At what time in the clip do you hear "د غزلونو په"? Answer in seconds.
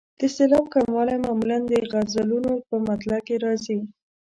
1.71-2.75